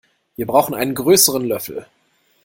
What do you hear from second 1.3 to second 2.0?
Löffel.